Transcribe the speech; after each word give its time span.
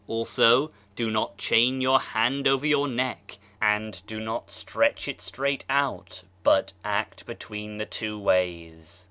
Also, 0.07 0.71
"Do 0.95 1.11
not 1.11 1.37
chain 1.37 1.79
your 1.79 1.99
hand 1.99 2.47
over 2.47 2.65
your 2.65 2.87
neck, 2.87 3.37
and 3.61 4.01
do 4.07 4.19
not 4.19 4.49
stretch 4.49 5.07
it 5.07 5.21
straight 5.21 5.63
out, 5.69 6.23
but 6.43 6.73
act 6.83 7.23
between 7.27 7.77
the 7.77 7.85
two 7.85 8.17
ways." 8.17 8.99